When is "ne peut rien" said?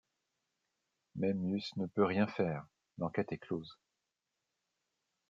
1.77-2.25